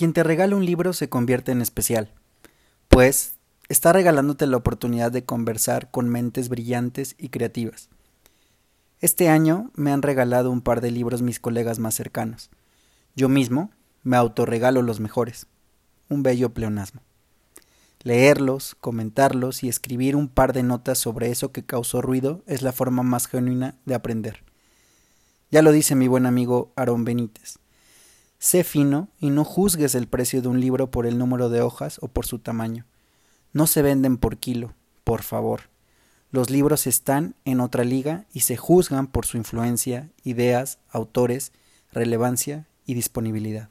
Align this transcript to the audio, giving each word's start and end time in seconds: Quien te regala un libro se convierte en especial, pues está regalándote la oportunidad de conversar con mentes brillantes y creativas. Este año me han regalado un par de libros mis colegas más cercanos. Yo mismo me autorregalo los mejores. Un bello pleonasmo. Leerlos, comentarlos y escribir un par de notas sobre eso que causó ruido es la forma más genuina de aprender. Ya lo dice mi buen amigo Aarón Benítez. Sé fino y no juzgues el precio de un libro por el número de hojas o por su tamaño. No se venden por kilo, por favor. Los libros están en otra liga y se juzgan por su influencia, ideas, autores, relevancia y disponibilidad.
Quien 0.00 0.14
te 0.14 0.22
regala 0.22 0.56
un 0.56 0.64
libro 0.64 0.94
se 0.94 1.10
convierte 1.10 1.52
en 1.52 1.60
especial, 1.60 2.10
pues 2.88 3.34
está 3.68 3.92
regalándote 3.92 4.46
la 4.46 4.56
oportunidad 4.56 5.12
de 5.12 5.26
conversar 5.26 5.90
con 5.90 6.08
mentes 6.08 6.48
brillantes 6.48 7.14
y 7.18 7.28
creativas. 7.28 7.90
Este 9.00 9.28
año 9.28 9.70
me 9.74 9.92
han 9.92 10.00
regalado 10.00 10.50
un 10.50 10.62
par 10.62 10.80
de 10.80 10.90
libros 10.90 11.20
mis 11.20 11.38
colegas 11.38 11.80
más 11.80 11.96
cercanos. 11.96 12.48
Yo 13.14 13.28
mismo 13.28 13.72
me 14.02 14.16
autorregalo 14.16 14.80
los 14.80 15.00
mejores. 15.00 15.46
Un 16.08 16.22
bello 16.22 16.54
pleonasmo. 16.54 17.02
Leerlos, 18.02 18.76
comentarlos 18.80 19.62
y 19.62 19.68
escribir 19.68 20.16
un 20.16 20.28
par 20.28 20.54
de 20.54 20.62
notas 20.62 20.96
sobre 20.96 21.30
eso 21.30 21.52
que 21.52 21.66
causó 21.66 22.00
ruido 22.00 22.42
es 22.46 22.62
la 22.62 22.72
forma 22.72 23.02
más 23.02 23.26
genuina 23.26 23.74
de 23.84 23.96
aprender. 23.96 24.44
Ya 25.50 25.60
lo 25.60 25.72
dice 25.72 25.94
mi 25.94 26.08
buen 26.08 26.24
amigo 26.24 26.72
Aarón 26.74 27.04
Benítez. 27.04 27.58
Sé 28.42 28.64
fino 28.64 29.10
y 29.18 29.28
no 29.28 29.44
juzgues 29.44 29.94
el 29.94 30.08
precio 30.08 30.40
de 30.40 30.48
un 30.48 30.60
libro 30.60 30.90
por 30.90 31.06
el 31.06 31.18
número 31.18 31.50
de 31.50 31.60
hojas 31.60 31.98
o 32.00 32.08
por 32.08 32.24
su 32.24 32.38
tamaño. 32.38 32.86
No 33.52 33.66
se 33.66 33.82
venden 33.82 34.16
por 34.16 34.38
kilo, 34.38 34.72
por 35.04 35.20
favor. 35.20 35.64
Los 36.30 36.48
libros 36.48 36.86
están 36.86 37.34
en 37.44 37.60
otra 37.60 37.84
liga 37.84 38.24
y 38.32 38.40
se 38.40 38.56
juzgan 38.56 39.08
por 39.08 39.26
su 39.26 39.36
influencia, 39.36 40.08
ideas, 40.24 40.78
autores, 40.88 41.52
relevancia 41.92 42.66
y 42.86 42.94
disponibilidad. 42.94 43.68